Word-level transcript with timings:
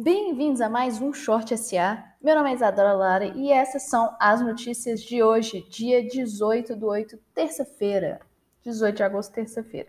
Bem-vindos 0.00 0.60
a 0.60 0.68
mais 0.68 1.02
um 1.02 1.12
Short 1.12 1.58
SA. 1.58 2.04
Meu 2.22 2.36
nome 2.36 2.52
é 2.52 2.54
Isadora 2.54 2.92
Lara 2.92 3.24
e 3.34 3.50
essas 3.50 3.82
são 3.82 4.14
as 4.20 4.40
notícias 4.40 5.00
de 5.02 5.24
hoje, 5.24 5.68
dia 5.68 6.06
18 6.06 6.76
do 6.76 6.86
8, 6.86 7.18
terça-feira. 7.34 8.20
18 8.62 8.94
de 8.96 9.02
agosto, 9.02 9.32
terça-feira. 9.32 9.88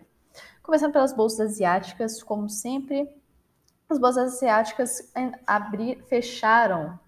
Começando 0.64 0.92
pelas 0.92 1.12
bolsas 1.12 1.52
asiáticas, 1.52 2.24
como 2.24 2.48
sempre, 2.48 3.08
as 3.88 4.00
bolsas 4.00 4.34
asiáticas 4.34 5.12
abrir, 5.46 6.02
fecharam 6.08 6.98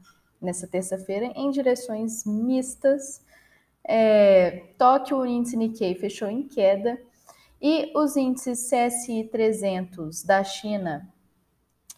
nessa 0.41 0.69
terça-feira 0.69 1.33
em 1.35 1.51
direções 1.51 2.25
mistas. 2.25 3.21
É, 3.85 4.75
Tóquio, 4.79 5.17
o 5.17 5.27
índice 5.27 5.57
Nikkei 5.57 5.97
fechou 5.97 6.29
em 6.29 6.47
queda 6.47 7.03
e 7.61 7.91
os 7.97 8.17
índices 8.17 8.71
CSI 8.71 9.25
300 9.25 10.23
da 10.23 10.45
China 10.45 11.12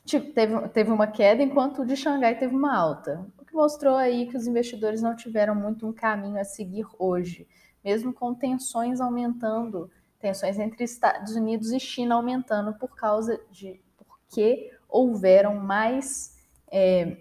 teve, 0.07 0.69
teve 0.69 0.91
uma 0.91 1.07
queda, 1.07 1.43
enquanto 1.43 1.83
o 1.83 1.87
de 1.87 1.97
Xangai 1.97 2.39
teve 2.39 2.55
uma 2.55 2.77
alta. 2.77 3.27
O 3.39 3.45
que 3.45 3.55
mostrou 3.55 3.97
aí 3.97 4.27
que 4.27 4.37
os 4.37 4.47
investidores 4.47 5.01
não 5.01 5.17
tiveram 5.17 5.55
muito 5.55 5.87
um 5.87 5.93
caminho 5.93 6.39
a 6.39 6.45
seguir 6.45 6.87
hoje, 6.99 7.49
mesmo 7.83 8.13
com 8.13 8.35
tensões 8.35 9.01
aumentando, 9.01 9.91
tensões 10.19 10.59
entre 10.59 10.85
Estados 10.85 11.35
Unidos 11.35 11.73
e 11.73 11.81
China 11.81 12.17
aumentando 12.17 12.75
por 12.75 12.95
causa 12.95 13.41
de 13.51 13.81
porque 13.97 14.73
houveram 14.89 15.55
mais 15.55 16.39
é, 16.71 17.19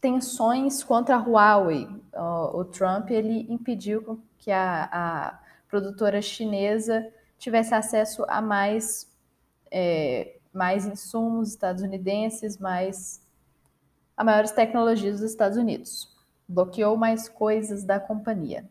tensões 0.00 0.82
contra 0.82 1.16
a 1.16 1.18
Huawei. 1.18 1.88
O, 2.14 2.60
o, 2.60 2.64
Trump 2.64 3.10
ele 3.10 3.46
impediu 3.52 4.22
que 4.38 4.50
a, 4.50 4.88
a 4.92 5.40
produtora 5.68 6.20
chinesa 6.20 7.06
tivesse 7.38 7.74
acesso 7.74 8.24
a 8.28 8.40
mais 8.40 9.10
é, 9.70 10.36
mais 10.52 10.86
insumos 10.86 11.50
estadunidenses, 11.50 12.58
mais 12.58 13.20
a 14.16 14.22
maiores 14.22 14.50
tecnologias 14.52 15.20
dos 15.20 15.30
Estados 15.30 15.56
Unidos. 15.56 16.14
Bloqueou 16.48 16.96
mais 16.96 17.28
coisas 17.28 17.84
da 17.84 17.98
companhia. 17.98 18.68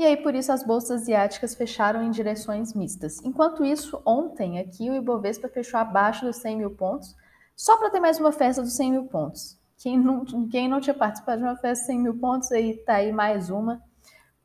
E 0.00 0.04
aí, 0.04 0.16
por 0.16 0.34
isso, 0.34 0.50
as 0.50 0.62
bolsas 0.64 1.02
asiáticas 1.02 1.54
fecharam 1.54 2.02
em 2.02 2.10
direções 2.10 2.72
mistas. 2.72 3.22
Enquanto 3.22 3.62
isso, 3.62 4.00
ontem 4.06 4.58
aqui 4.58 4.88
o 4.88 4.94
Ibovespa 4.94 5.46
fechou 5.46 5.78
abaixo 5.78 6.24
dos 6.24 6.36
100 6.36 6.56
mil 6.56 6.70
pontos, 6.70 7.14
só 7.54 7.76
para 7.76 7.90
ter 7.90 8.00
mais 8.00 8.18
uma 8.18 8.32
festa 8.32 8.62
dos 8.62 8.72
100 8.72 8.90
mil 8.92 9.04
pontos. 9.04 9.58
Quem 9.76 9.98
não, 9.98 10.24
quem 10.48 10.68
não 10.68 10.80
tinha 10.80 10.94
participado 10.94 11.42
de 11.42 11.44
uma 11.46 11.56
festa 11.56 11.82
de 11.82 11.86
100 11.92 11.98
mil 11.98 12.18
pontos, 12.18 12.50
aí 12.50 12.78
tá 12.78 12.94
aí 12.94 13.12
mais 13.12 13.50
uma, 13.50 13.82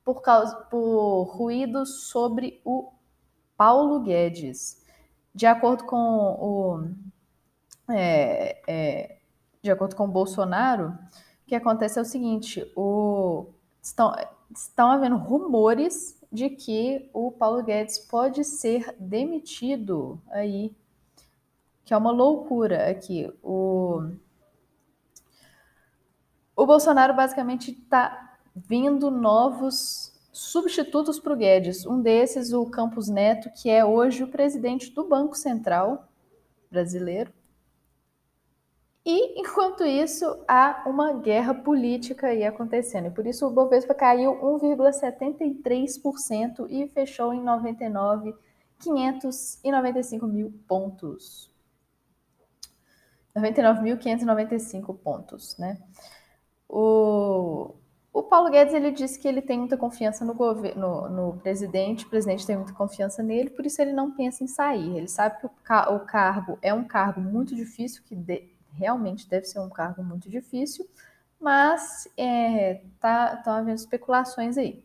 por, 0.03 0.21
causa, 0.21 0.55
por 0.69 1.23
ruídos 1.23 2.09
sobre 2.09 2.61
o 2.65 2.91
Paulo 3.55 4.01
Guedes. 4.01 4.84
De 5.35 5.45
acordo 5.45 5.83
com 5.83 5.97
o 5.97 6.89
é, 7.89 8.61
é, 8.67 9.17
de 9.61 9.69
acordo 9.69 9.95
com 9.95 10.05
o 10.05 10.11
Bolsonaro, 10.11 10.97
o 11.43 11.45
que 11.45 11.55
acontece 11.55 11.99
é 11.99 12.01
o 12.01 12.05
seguinte: 12.05 12.71
o, 12.73 13.47
estão, 13.81 14.13
estão 14.55 14.89
havendo 14.89 15.17
rumores 15.17 16.17
de 16.31 16.49
que 16.49 17.09
o 17.13 17.33
Paulo 17.33 17.61
Guedes 17.63 17.99
pode 17.99 18.45
ser 18.45 18.95
demitido 18.97 20.21
aí, 20.31 20.73
que 21.83 21.93
é 21.93 21.97
uma 21.97 22.11
loucura 22.11 22.89
aqui. 22.89 23.29
O, 23.43 24.09
o 26.55 26.65
Bolsonaro 26.65 27.13
basicamente 27.13 27.71
está 27.71 28.37
vindo 28.55 29.11
novos 29.11 30.14
substitutos 30.35 31.17
para 31.17 31.31
o 31.31 31.35
Guedes. 31.35 31.85
Um 31.85 32.01
desses, 32.01 32.51
o 32.51 32.65
Campos 32.65 33.07
Neto, 33.07 33.49
que 33.51 33.69
é 33.69 33.85
hoje 33.85 34.21
o 34.21 34.27
presidente 34.27 34.91
do 34.91 35.07
Banco 35.07 35.35
Central 35.35 36.09
brasileiro. 36.69 37.31
E, 39.05 39.39
enquanto 39.39 39.85
isso, 39.85 40.25
há 40.45 40.83
uma 40.85 41.13
guerra 41.13 41.53
política 41.53 42.27
aí 42.27 42.43
acontecendo. 42.43 43.07
E 43.07 43.11
por 43.11 43.25
isso 43.25 43.47
o 43.47 43.51
Bovespa 43.51 43.93
caiu 43.93 44.37
1,73% 44.41 46.67
e 46.69 46.85
fechou 46.89 47.33
em 47.33 47.41
99.595 47.41 50.27
mil 50.27 50.51
pontos. 50.67 51.49
99.595 53.37 54.97
pontos, 54.97 55.57
né? 55.57 55.77
O, 56.67 57.14
Paulo 58.35 58.51
Guedes 58.51 58.73
ele 58.73 58.91
disse 58.91 59.17
que 59.17 59.29
ele 59.29 59.41
tem 59.41 59.57
muita 59.57 59.77
confiança 59.77 60.25
no 60.25 60.33
governo, 60.33 61.07
no, 61.07 61.37
presidente, 61.37 62.05
o 62.05 62.09
presidente 62.09 62.45
tem 62.45 62.57
muita 62.57 62.73
confiança 62.73 63.23
nele, 63.23 63.49
por 63.49 63.65
isso 63.65 63.81
ele 63.81 63.93
não 63.93 64.11
pensa 64.11 64.43
em 64.43 64.47
sair. 64.47 64.97
Ele 64.97 65.07
sabe 65.07 65.39
que 65.39 65.45
o, 65.45 65.49
ca 65.63 65.89
o 65.89 66.01
cargo 66.01 66.59
é 66.61 66.73
um 66.73 66.83
cargo 66.83 67.21
muito 67.21 67.55
difícil, 67.55 68.03
que 68.03 68.13
de 68.13 68.49
realmente 68.73 69.25
deve 69.29 69.45
ser 69.45 69.59
um 69.59 69.69
cargo 69.69 70.03
muito 70.03 70.29
difícil, 70.29 70.85
mas 71.39 72.09
é, 72.17 72.81
tá, 72.99 73.35
estão 73.37 73.53
havendo 73.53 73.77
especulações 73.77 74.57
aí. 74.57 74.83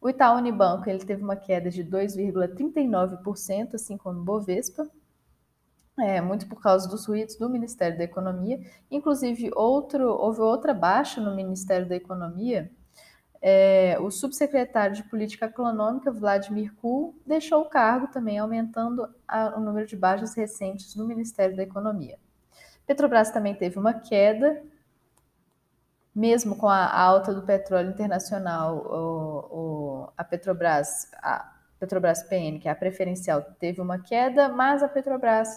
O 0.00 0.08
Itaú 0.08 0.38
Unibanco 0.38 0.88
ele 0.88 1.04
teve 1.04 1.22
uma 1.22 1.36
queda 1.36 1.68
de 1.68 1.84
2,39%, 1.84 3.74
assim 3.74 3.98
como 3.98 4.20
o 4.20 4.24
Bovespa, 4.24 4.90
é, 6.00 6.22
muito 6.22 6.46
por 6.46 6.62
causa 6.62 6.88
dos 6.88 7.04
ruídos 7.04 7.36
do 7.36 7.50
Ministério 7.50 7.98
da 7.98 8.04
Economia. 8.04 8.58
Inclusive, 8.90 9.50
outro, 9.54 10.08
houve 10.08 10.40
outra 10.40 10.72
baixa 10.72 11.20
no 11.20 11.36
Ministério 11.36 11.86
da 11.86 11.96
Economia. 11.96 12.70
É, 13.40 13.96
o 14.00 14.10
subsecretário 14.10 14.96
de 14.96 15.04
Política 15.04 15.46
Econômica, 15.46 16.10
Vladimir 16.10 16.74
Kuhl, 16.76 17.14
deixou 17.24 17.62
o 17.62 17.68
cargo 17.68 18.08
também, 18.08 18.38
aumentando 18.38 19.08
a, 19.26 19.56
o 19.56 19.60
número 19.60 19.86
de 19.86 19.96
baixas 19.96 20.34
recentes 20.34 20.96
no 20.96 21.06
Ministério 21.06 21.56
da 21.56 21.62
Economia. 21.62 22.18
Petrobras 22.86 23.30
também 23.30 23.54
teve 23.54 23.78
uma 23.78 23.94
queda, 23.94 24.62
mesmo 26.14 26.56
com 26.56 26.68
a 26.68 26.92
alta 26.92 27.32
do 27.32 27.42
petróleo 27.42 27.90
internacional, 27.90 28.76
o, 28.78 29.38
o, 29.56 30.12
a 30.16 30.24
Petrobras, 30.24 31.08
a 31.22 31.54
Petrobras 31.78 32.24
PN, 32.24 32.58
que 32.58 32.66
é 32.68 32.72
a 32.72 32.74
preferencial, 32.74 33.42
teve 33.60 33.80
uma 33.80 34.00
queda, 34.00 34.48
mas 34.48 34.82
a 34.82 34.88
Petrobras 34.88 35.48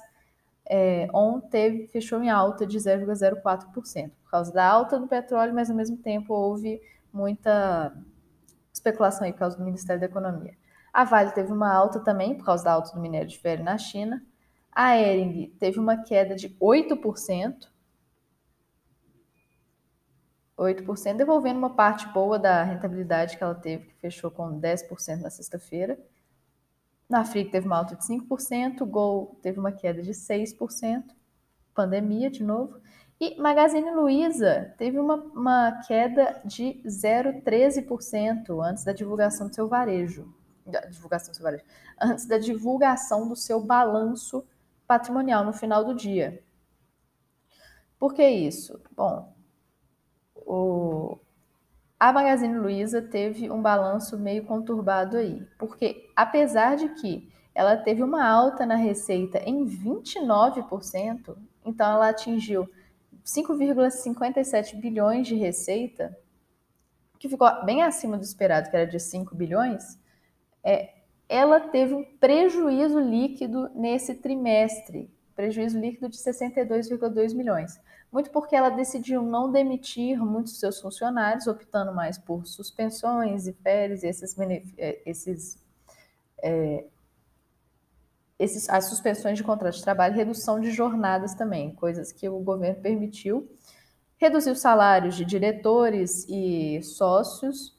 é, 0.69 1.07
ontem 1.13 1.87
fechou 1.87 2.21
em 2.21 2.29
alta 2.29 2.65
de 2.65 2.77
0,04%, 2.77 4.11
por 4.23 4.29
causa 4.29 4.53
da 4.53 4.65
alta 4.65 4.99
do 4.99 5.07
petróleo, 5.07 5.53
mas 5.53 5.69
ao 5.69 5.75
mesmo 5.75 5.97
tempo 5.97 6.33
houve 6.33 6.79
muita 7.13 7.95
especulação 8.73 9.25
aí 9.25 9.33
por 9.33 9.39
causa 9.39 9.57
do 9.57 9.63
Ministério 9.63 9.99
da 9.99 10.07
Economia. 10.07 10.55
A 10.93 11.03
Vale 11.03 11.31
teve 11.31 11.51
uma 11.51 11.73
alta 11.73 11.99
também 11.99 12.35
por 12.35 12.45
causa 12.45 12.63
da 12.63 12.73
alta 12.73 12.93
do 12.93 12.99
minério 12.99 13.27
de 13.27 13.39
ferro 13.39 13.63
na 13.63 13.77
China. 13.77 14.25
A 14.71 14.97
Ering 14.97 15.55
teve 15.59 15.79
uma 15.79 16.03
queda 16.03 16.35
de 16.35 16.49
8%. 16.57 17.69
8%, 20.57 21.15
devolvendo 21.15 21.57
uma 21.57 21.73
parte 21.75 22.07
boa 22.09 22.37
da 22.37 22.63
rentabilidade 22.63 23.35
que 23.35 23.43
ela 23.43 23.55
teve, 23.55 23.85
que 23.85 23.95
fechou 23.95 24.29
com 24.29 24.59
10% 24.59 25.21
na 25.21 25.29
sexta-feira. 25.29 25.97
Na 27.09 27.25
Fric 27.25 27.51
teve 27.51 27.65
uma 27.65 27.77
alta 27.77 27.95
de 27.95 28.03
5%, 28.03 28.85
Gol 28.85 29.39
teve 29.41 29.59
uma 29.59 29.71
queda 29.71 30.01
de 30.01 30.11
6%, 30.11 31.03
pandemia 31.73 32.29
de 32.29 32.43
novo. 32.43 32.80
E 33.21 33.39
Magazine 33.39 33.91
Luiza 33.91 34.73
teve 34.79 34.97
uma, 34.97 35.13
uma 35.13 35.83
queda 35.83 36.41
de 36.43 36.81
0,13% 36.83 38.59
antes 38.65 38.83
da 38.83 38.93
divulgação 38.93 39.47
do 39.47 39.53
seu 39.53 39.67
varejo. 39.67 40.33
Da 40.65 40.79
divulgação 40.81 41.31
do 41.31 41.35
seu 41.35 41.43
varejo. 41.43 41.63
Antes 42.01 42.25
da 42.25 42.39
divulgação 42.39 43.27
do 43.27 43.35
seu 43.35 43.61
balanço 43.61 44.43
patrimonial 44.87 45.45
no 45.45 45.53
final 45.53 45.85
do 45.85 45.93
dia. 45.93 46.43
Por 47.99 48.15
que 48.15 48.27
isso? 48.27 48.81
Bom, 48.97 49.31
o, 50.35 51.19
a 51.99 52.11
Magazine 52.11 52.57
Luiza 52.57 53.03
teve 53.03 53.51
um 53.51 53.61
balanço 53.61 54.17
meio 54.17 54.45
conturbado 54.45 55.15
aí, 55.17 55.47
porque 55.59 56.09
apesar 56.15 56.75
de 56.75 56.89
que 56.95 57.31
ela 57.53 57.77
teve 57.77 58.01
uma 58.01 58.27
alta 58.27 58.65
na 58.65 58.73
receita 58.73 59.37
em 59.45 59.63
29%, 59.63 61.37
então 61.63 61.91
ela 61.91 62.09
atingiu 62.09 62.67
5,57 63.25 64.75
bilhões 64.79 65.27
de 65.27 65.35
receita, 65.35 66.17
que 67.19 67.29
ficou 67.29 67.47
bem 67.63 67.83
acima 67.83 68.17
do 68.17 68.23
esperado, 68.23 68.69
que 68.69 68.75
era 68.75 68.87
de 68.87 68.99
5 68.99 69.35
bilhões, 69.35 69.99
é, 70.63 70.95
ela 71.29 71.59
teve 71.59 71.93
um 71.93 72.03
prejuízo 72.03 72.99
líquido 72.99 73.69
nesse 73.75 74.15
trimestre, 74.15 75.09
prejuízo 75.35 75.79
líquido 75.79 76.09
de 76.09 76.17
62,2 76.17 77.33
milhões. 77.33 77.79
Muito 78.11 78.29
porque 78.31 78.55
ela 78.55 78.69
decidiu 78.69 79.21
não 79.21 79.49
demitir 79.49 80.19
muitos 80.19 80.59
seus 80.59 80.81
funcionários, 80.81 81.47
optando 81.47 81.93
mais 81.93 82.17
por 82.17 82.45
suspensões 82.45 83.47
e 83.47 83.53
férias, 83.53 84.03
e 84.03 84.07
esses, 84.07 84.35
é, 84.77 85.01
esses, 85.05 85.63
é, 86.43 86.85
esses, 88.41 88.67
as 88.69 88.85
suspensões 88.85 89.37
de 89.37 89.43
contrato 89.43 89.75
de 89.75 89.83
trabalho, 89.83 90.15
redução 90.15 90.59
de 90.59 90.71
jornadas 90.71 91.35
também, 91.35 91.75
coisas 91.75 92.11
que 92.11 92.27
o 92.27 92.39
governo 92.39 92.81
permitiu. 92.81 93.47
Reduziu 94.17 94.55
salários 94.55 95.15
de 95.15 95.23
diretores 95.23 96.25
e 96.27 96.81
sócios, 96.81 97.77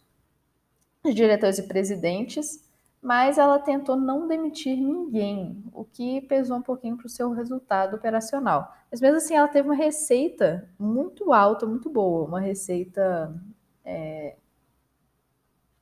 de 1.04 1.12
diretores 1.12 1.58
e 1.58 1.64
presidentes, 1.64 2.64
mas 3.02 3.38
ela 3.38 3.58
tentou 3.58 3.96
não 3.96 4.28
demitir 4.28 4.76
ninguém, 4.76 5.64
o 5.72 5.84
que 5.84 6.20
pesou 6.20 6.58
um 6.58 6.62
pouquinho 6.62 6.96
para 6.96 7.06
o 7.06 7.10
seu 7.10 7.32
resultado 7.32 7.96
operacional. 7.96 8.72
Mas 8.88 9.00
mesmo 9.00 9.16
assim, 9.16 9.34
ela 9.34 9.48
teve 9.48 9.68
uma 9.68 9.74
receita 9.74 10.68
muito 10.78 11.32
alta, 11.32 11.66
muito 11.66 11.90
boa, 11.90 12.24
uma 12.24 12.40
receita. 12.40 13.34
É... 13.84 14.36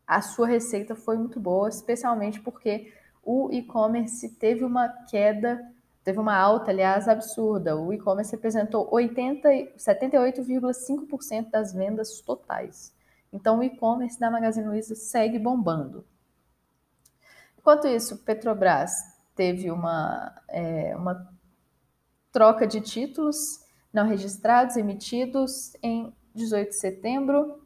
A 0.07 0.23
sua 0.23 0.47
receita 0.47 0.97
foi 0.97 1.19
muito 1.19 1.39
boa, 1.39 1.69
especialmente 1.69 2.41
porque 2.41 2.91
o 3.23 3.51
e-commerce 3.53 4.31
teve 4.37 4.65
uma 4.65 4.89
queda, 4.89 5.71
teve 6.03 6.19
uma 6.19 6.35
alta, 6.37 6.71
aliás, 6.71 7.07
absurda. 7.09 7.77
O 7.77 7.93
e-commerce 7.93 8.33
representou 8.33 8.91
78,5% 8.91 11.51
das 11.51 11.73
vendas 11.73 12.21
totais. 12.21 12.93
Então, 13.33 13.59
o 13.59 13.63
e-commerce 13.63 14.19
da 14.19 14.31
Magazine 14.31 14.67
Luiza 14.67 14.95
segue 14.95 15.39
bombando. 15.39 16.05
Enquanto 17.59 17.87
isso, 17.87 18.19
Petrobras 18.19 18.91
teve 19.37 19.71
uma, 19.71 20.35
é, 20.49 20.97
uma 20.97 21.29
troca 22.33 22.67
de 22.67 22.81
títulos 22.81 23.61
não 23.93 24.07
registrados 24.07 24.77
emitidos 24.77 25.73
em 25.83 26.15
18 26.35 26.71
de 26.71 26.77
setembro. 26.77 27.61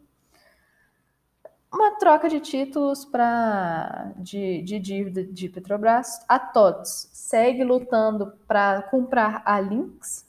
Uma 1.75 1.99
troca 1.99 2.29
de 2.29 2.39
títulos 2.39 3.05
para 3.05 4.13
de, 4.19 4.63
de 4.63 4.79
dívida 4.79 5.25
de 5.25 5.49
Petrobras. 5.49 6.25
A 6.29 6.39
TOTS 6.39 7.11
segue 7.13 7.65
lutando 7.65 8.33
para 8.47 8.81
comprar 8.83 9.43
a 9.45 9.59
Lynx. 9.59 10.25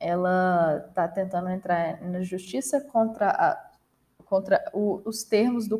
Ela 0.00 0.84
está 0.88 1.06
tentando 1.06 1.50
entrar 1.50 2.02
na 2.02 2.22
justiça 2.22 2.80
contra 2.80 3.30
a 3.30 3.68
contra 4.24 4.62
o, 4.74 5.00
os 5.04 5.22
termos 5.22 5.68
do, 5.68 5.78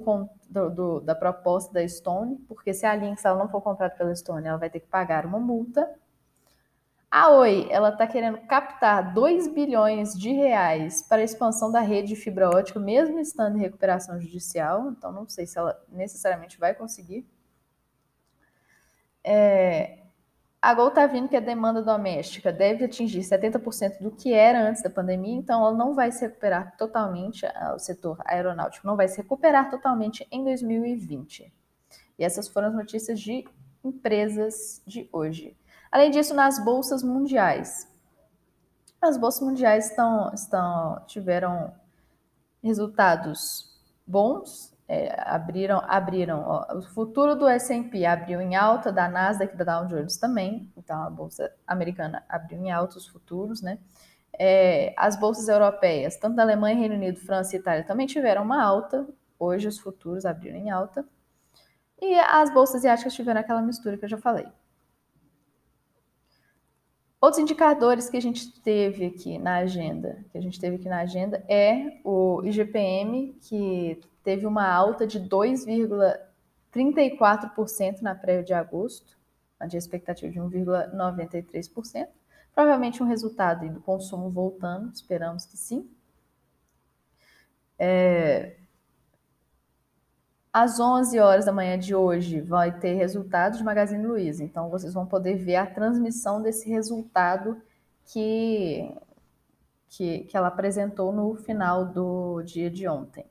do, 0.49 0.71
do, 0.71 1.01
da 1.01 1.17
proposta 1.17 1.75
da 1.75 1.87
Stone, 1.87 2.37
porque 2.49 2.73
se 2.73 2.87
a 2.87 2.95
Lynx 2.95 3.23
ela 3.25 3.37
não 3.37 3.49
for 3.49 3.61
comprada 3.61 3.95
pela 3.97 4.15
Stone, 4.15 4.47
ela 4.47 4.57
vai 4.57 4.71
ter 4.71 4.81
que 4.81 4.87
pagar 4.87 5.27
uma 5.27 5.41
multa. 5.41 5.91
A 7.11 7.31
Oi, 7.31 7.67
ela 7.71 7.89
está 7.89 8.07
querendo 8.07 8.37
captar 8.47 9.15
2 9.15 9.49
bilhões 9.49 10.13
de 10.13 10.31
reais 10.31 11.01
para 11.01 11.23
a 11.23 11.25
expansão 11.25 11.73
da 11.73 11.81
rede 11.81 12.09
de 12.09 12.17
fibra 12.17 12.51
ótica, 12.51 12.79
mesmo 12.79 13.19
estando 13.19 13.57
em 13.57 13.61
recuperação 13.61 14.21
judicial, 14.21 14.91
então 14.91 15.11
não 15.11 15.27
sei 15.27 15.47
se 15.47 15.59
ela 15.59 15.81
necessariamente 15.89 16.59
vai 16.59 16.75
conseguir. 16.75 17.27
É, 19.25 20.01
a 20.61 20.75
Gol 20.75 20.89
está 20.89 21.07
vindo 21.07 21.31
que 21.31 21.37
a 21.37 21.41
demanda 21.41 21.81
doméstica 21.81 22.53
deve 22.53 22.85
atingir 22.85 23.21
70% 23.21 24.03
do 24.03 24.11
que 24.11 24.35
era 24.35 24.69
antes 24.69 24.83
da 24.83 24.91
pandemia, 24.91 25.35
então 25.35 25.63
ela 25.63 25.75
não 25.75 25.95
vai 25.95 26.13
se 26.13 26.27
recuperar 26.27 26.77
totalmente, 26.77 27.47
o 27.75 27.79
setor 27.79 28.19
aeronáutico 28.27 28.87
não 28.87 28.97
vai 28.97 29.09
se 29.09 29.17
recuperar 29.17 29.71
totalmente 29.71 30.29
em 30.31 30.45
2020. 30.45 31.51
E 32.19 32.25
essas 32.25 32.49
foram 32.49 32.69
as 32.69 32.75
notícias 32.75 33.19
de 33.19 33.49
empresas 33.83 34.83
de 34.87 35.09
hoje. 35.11 35.57
Além 35.91 36.11
disso, 36.11 36.35
nas 36.35 36.63
bolsas 36.65 37.03
mundiais. 37.03 37.89
As 39.01 39.17
bolsas 39.17 39.43
mundiais 39.43 39.91
estão, 39.91 40.33
estão 40.35 41.03
tiveram 41.07 41.73
resultados 42.63 43.79
bons 44.07 44.77
é, 44.89 45.15
abriram, 45.21 45.83
abriram 45.87 46.43
ó, 46.47 46.79
o 46.79 46.83
futuro 46.83 47.37
do 47.37 47.47
S&P 47.47 48.07
abriu 48.07 48.41
em 48.41 48.57
alta, 48.57 48.91
da 48.91 49.07
Nasdaq 49.07 49.55
da 49.55 49.81
Dow 49.81 49.87
Jones 49.87 50.17
também, 50.17 50.73
então 50.77 51.03
a 51.03 51.11
bolsa 51.11 51.53
americana 51.67 52.25
abriu 52.27 52.59
em 52.59 52.71
alta 52.71 52.97
os 52.97 53.07
futuros, 53.07 53.61
né? 53.61 53.79
É, 54.33 54.95
as 54.97 55.15
bolsas 55.17 55.49
europeias, 55.49 56.17
tanto 56.17 56.37
da 56.37 56.43
Alemanha, 56.43 56.79
Reino 56.79 56.95
Unido, 56.95 57.21
França 57.21 57.55
e 57.55 57.59
Itália, 57.59 57.85
também 57.85 58.07
tiveram 58.07 58.43
uma 58.43 58.63
alta, 58.63 59.07
hoje 59.39 59.69
os 59.69 59.79
futuros 59.79 60.25
abriram 60.25 60.57
em 60.57 60.71
alta, 60.71 61.05
e 62.01 62.19
as 62.19 62.53
bolsas 62.53 62.77
asiáticas 62.77 63.15
tiveram 63.15 63.41
aquela 63.41 63.61
mistura 63.61 63.99
que 63.99 64.05
eu 64.07 64.09
já 64.09 64.19
falei. 64.19 64.47
Outros 67.21 67.43
indicadores 67.43 68.09
que 68.09 68.17
a 68.17 68.23
gente 68.23 68.53
teve 68.61 69.07
aqui 69.07 69.39
na 69.39 69.57
agenda, 69.57 70.25
que 70.31 70.39
a 70.39 70.41
gente 70.41 70.61
teve 70.61 70.77
aqui 70.77 70.89
na 70.89 71.01
agenda 71.01 71.45
é 71.49 71.99
o 72.05 72.41
IGPM, 72.45 73.37
que 73.41 74.01
teve 74.23 74.47
uma 74.47 74.69
alta 74.69 75.05
de 75.05 75.19
2,34% 75.19 78.03
na 78.03 78.15
prévia 78.15 78.45
de 78.45 78.55
agosto, 78.55 79.19
de 79.67 79.77
expectativa 79.77 80.31
de 80.31 80.39
1,93%. 80.39 82.07
Provavelmente 82.55 83.03
um 83.03 83.07
resultado 83.07 83.69
do 83.69 83.81
consumo 83.81 84.31
voltando, 84.31 84.93
esperamos 84.93 85.45
que 85.45 85.57
sim. 85.57 85.91
É, 87.77 88.55
às 90.53 90.81
11 90.81 91.19
horas 91.19 91.45
da 91.45 91.53
manhã 91.53 91.79
de 91.79 91.95
hoje 91.95 92.41
vai 92.41 92.79
ter 92.79 92.95
resultado 92.95 93.57
de 93.57 93.65
Magazine 93.65 94.07
Luiza. 94.07 94.43
Então 94.43 94.71
vocês 94.71 94.95
vão 94.95 95.07
poder 95.07 95.37
ver 95.37 95.57
a 95.57 95.67
transmissão 95.67 96.41
desse 96.41 96.69
resultado 96.69 97.61
que, 98.05 98.91
que, 99.89 100.21
que 100.21 100.37
ela 100.37 100.49
apresentou 100.49 101.13
no 101.13 101.35
final 101.35 101.85
do 101.85 102.43
dia 102.43 102.71
de 102.71 102.89
ontem. 102.89 103.27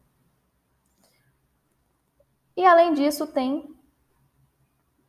E 2.55 2.65
além 2.65 2.93
disso, 2.93 3.27
tem 3.27 3.75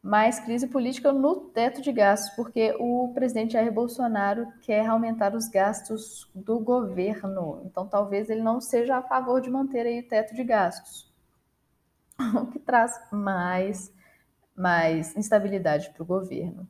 mais 0.03 0.39
crise 0.39 0.67
política 0.67 1.13
no 1.13 1.37
teto 1.37 1.83
de 1.83 1.93
gastos, 1.93 2.35
porque 2.37 2.75
o 2.79 3.13
presidente 3.15 3.55
Jair 3.55 3.73
Bolsonaro 3.73 4.47
quer 4.63 4.87
aumentar 4.87 5.35
os 5.35 5.49
gastos 5.49 6.31
do 6.35 6.59
governo. 6.59 7.63
Então, 7.65 7.87
talvez 7.87 8.31
ele 8.31 8.43
não 8.43 8.61
seja 8.61 8.97
a 8.97 9.03
favor 9.03 9.41
de 9.41 9.51
manter 9.51 9.87
aí 9.87 10.01
o 10.01 10.09
teto 10.09 10.35
de 10.35 10.45
gastos. 10.45 11.09
o 12.35 12.47
que 12.47 12.59
traz 12.59 12.93
mais, 13.13 13.93
mais 14.57 15.17
instabilidade 15.17 15.91
para 15.91 16.03
o 16.03 16.07
governo. 16.07 16.69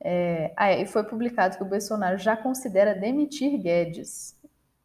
É, 0.00 0.52
ah, 0.56 0.72
e 0.72 0.86
foi 0.86 1.04
publicado 1.04 1.56
que 1.56 1.62
o 1.62 1.68
Bolsonaro 1.68 2.18
já 2.18 2.36
considera 2.36 2.94
demitir 2.94 3.58
Guedes. 3.58 4.38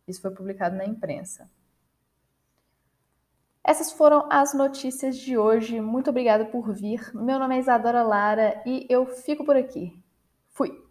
Isso 0.08 0.22
foi 0.22 0.32
publicado 0.32 0.76
na 0.76 0.86
imprensa. 0.86 1.50
Essas 3.64 3.92
foram 3.92 4.28
as 4.32 4.54
notícias 4.54 5.18
de 5.18 5.38
hoje. 5.38 5.82
Muito 5.82 6.10
obrigada 6.10 6.46
por 6.46 6.74
vir. 6.74 7.12
Meu 7.14 7.38
nome 7.38 7.56
é 7.56 7.60
Isadora 7.60 8.02
Lara 8.02 8.62
e 8.66 8.88
eu 8.90 9.06
fico 9.06 9.46
por 9.46 9.56
aqui. 9.56 10.02
Fui! 10.50 10.89